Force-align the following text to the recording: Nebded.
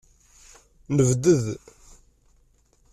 Nebded. 0.95 1.45